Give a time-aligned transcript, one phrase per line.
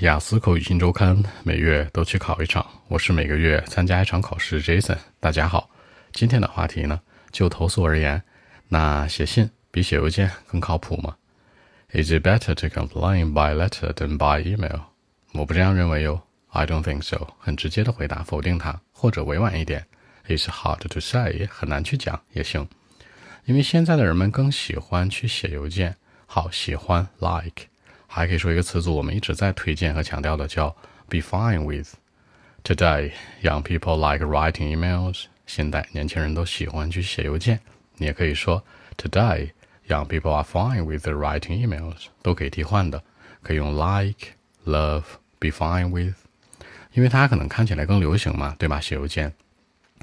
[0.00, 4.60] 雅思口语新周刊每月都去考一场，我是每个月参加一场考试。
[4.62, 5.70] Jason，大家好。
[6.12, 7.00] 今天的话题呢，
[7.30, 8.22] 就投诉而言，
[8.68, 11.16] 那写信比写邮件更靠谱吗
[11.92, 14.80] ？Is it better to complain by letter than by email？
[15.32, 16.22] 我不这样认为哟。
[16.48, 17.28] I don't think so。
[17.38, 19.86] 很直接的回答，否定它，或者委婉一点
[20.26, 22.68] ，It's hard to say，很难去讲也行。
[23.44, 27.68] 因为现在的人们更喜欢去写邮件，好喜欢 like。
[28.14, 30.68] 还可以说一个词组，我们一直在推荐和强调的，叫
[31.08, 31.94] be fine with。
[32.62, 33.10] Today,
[33.42, 35.24] young people like writing emails。
[35.46, 37.58] 现代年轻人都喜欢去写邮件。
[37.96, 38.62] 你也可以说
[38.96, 39.50] Today,
[39.88, 42.06] young people are fine with writing emails。
[42.22, 43.02] 都可以替换的，
[43.42, 44.28] 可以用 like、
[44.64, 45.02] love、
[45.40, 46.14] be fine with，
[46.92, 48.80] 因为它可能看起来更流行嘛，对吧？
[48.80, 49.32] 写邮件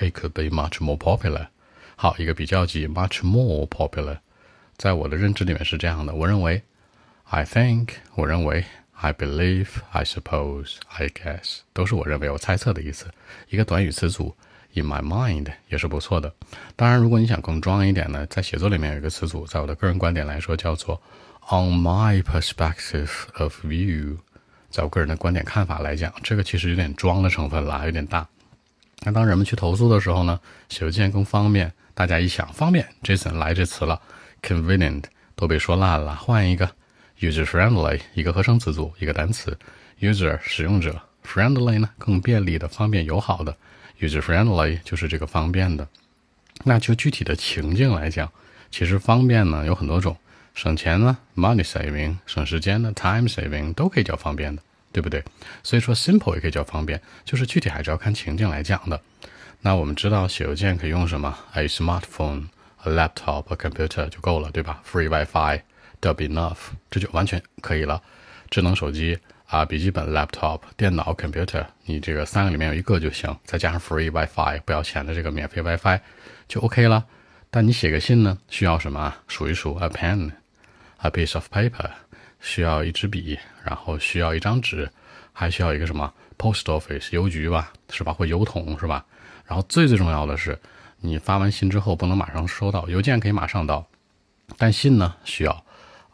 [0.00, 1.46] ，it could be much more popular。
[1.94, 4.18] 好，一个比较级，much more popular，
[4.76, 6.64] 在我的认知里面是这样的，我认为。
[7.34, 8.62] I think，我认为
[9.00, 13.06] ；I believe，I suppose，I guess，都是我认为、我猜测的意思。
[13.48, 14.36] 一个短语词组
[14.74, 16.30] ，in my mind 也是不错的。
[16.76, 21.00] 当然，如果你想更装一点呢，在写作里面有一个词组，在我的个人观点来说叫做
[21.48, 23.08] on my perspective
[23.38, 24.18] of view，
[24.68, 28.28] 在我个人的观点看法来讲，这个其实有点装的成分了，有点大。
[29.04, 31.72] 那当人们去投诉的时候呢，写邮件更方便。
[31.94, 34.02] 大家一想方便，Jason 来这词了
[34.42, 36.68] ，convenient 都被说烂了，换一个。
[37.22, 39.56] User friendly 一个合成词组，一个单词。
[40.00, 43.56] User 使用者，friendly 呢更便利的、方便友好的。
[44.00, 45.86] User friendly 就是这个方便的。
[46.64, 48.28] 那就具体的情境来讲，
[48.72, 50.16] 其实方便呢有很多种，
[50.52, 55.22] 省钱呢，money saving，省时间呢，time saving 都可以叫方便的，对不对？
[55.62, 59.00] 所以说 simple 也可以叫方便，就是具体还是要看情境来讲的。
[59.60, 65.60] 那我们知道写邮件可以用什么？A smartphone，a laptop，a computer 就够了，对吧？Free WiFi。
[66.02, 66.58] That'll be enough，
[66.90, 68.02] 这就完全可以了。
[68.50, 76.00] 智能手机啊，笔记本 laptop，电脑 computer，你这个三个里面有一个就行，再加上 free WiFi，不要钱的这个免费 WiFi
[76.48, 77.06] 就 OK 了。
[77.50, 79.14] 但你写个信呢，需要什么？
[79.28, 81.88] 数一数，a pen，a piece of paper，
[82.40, 84.90] 需要一支笔，然后需要一张纸，
[85.32, 88.12] 还需要一个什么？post office，邮局吧，是吧？
[88.12, 89.04] 或邮筒是吧？
[89.46, 90.58] 然后最最重要的是，
[90.98, 93.86] 你发完信之后不能马上收到，邮件可以马上到，
[94.58, 95.64] 但信呢需要。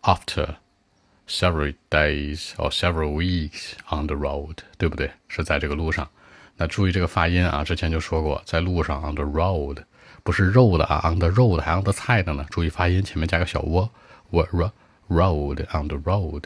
[0.09, 0.57] After
[1.27, 5.11] several days or several weeks on the road，对不对？
[5.29, 6.09] 是在这个路上。
[6.57, 9.85] 那注意这个发音啊，之前就说过，在路上 on the road，
[10.23, 12.47] 不是肉的啊，on the road 还 on the 菜的呢。
[12.49, 13.91] 注意发音，前面加个小窝
[14.33, 14.71] ，road
[15.11, 16.45] road on the road。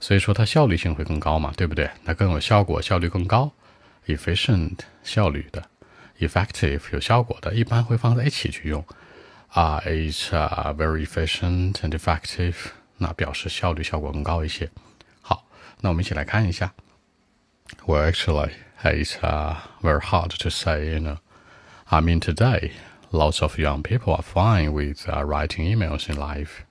[0.00, 1.90] 所以说它效率性会更高嘛，对不对？
[2.04, 3.52] 那更有效果，效率更高
[4.06, 5.62] ，efficient 效率的
[6.20, 8.82] ，effective 有效果的，一般会放在一起去用。
[9.48, 12.54] 啊，it's very efficient and effective。
[12.97, 14.69] 那表示效率效果更高一些。
[15.21, 15.45] 好，
[15.81, 16.73] 那我们一起来看一下。
[17.85, 18.51] Well, actually,
[18.83, 20.93] it's uh, very hard to say.
[20.93, 21.17] You know,
[21.85, 22.71] I mean, today,
[23.11, 26.63] lots of young people are fine with uh, writing emails in life.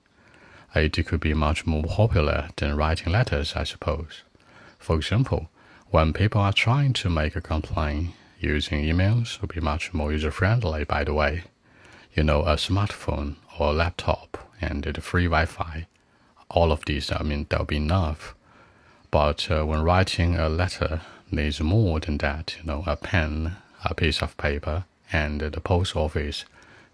[0.73, 4.23] It could be much more popular than writing letters, I suppose.
[4.79, 5.47] For example,
[5.91, 10.31] when people are trying to make a complaint, using emails would be much more user
[10.31, 11.43] friendly, by the way
[12.15, 15.87] you know, a smartphone or a laptop and the free Wi-Fi.
[16.50, 18.34] all of these, I mean, that'll be enough.
[19.10, 22.56] But uh, when writing a letter, there's more than that.
[22.58, 26.44] You know, a pen, a piece of paper, and the post office.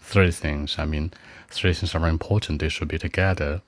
[0.01, 0.77] Three things.
[0.79, 1.13] I mean,
[1.49, 2.61] three things are important.
[2.61, 3.63] They should be together.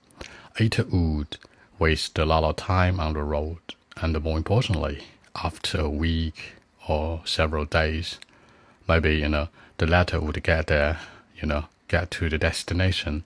[0.59, 1.39] It would
[1.79, 3.59] waste a lot of time on the road,
[3.97, 5.05] and more importantly,
[5.35, 6.55] after a week
[6.89, 8.19] or several days,
[8.89, 9.49] maybe you know
[9.79, 10.99] the letter would get there
[11.41, 13.25] you know, get to the destination,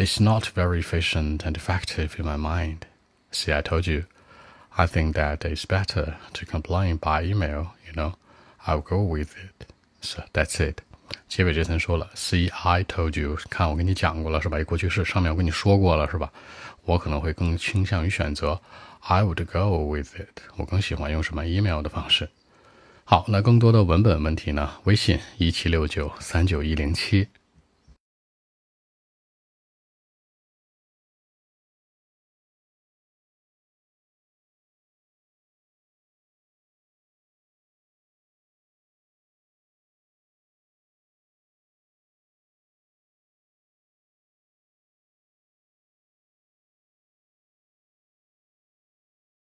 [0.00, 2.80] it's not very efficient and effective in my mind.
[3.30, 4.04] See, I told you,
[4.76, 8.14] I think that it's better to complain by email, you know,
[8.66, 9.66] I'll go with it.
[10.00, 10.82] So that's it.
[11.28, 14.62] 结尾这层说了，See, I told you，看我跟你讲过了是吧？
[14.64, 16.32] 过去式上面我跟你说过了是吧？
[16.84, 18.60] 我可能会更倾向于选择
[19.00, 20.40] I would go with it。
[20.56, 22.28] 我更喜欢用什么 email 的方式。
[23.04, 24.68] 好，那更多的文本问题呢？
[24.84, 27.28] 微信一七六九三九一零七。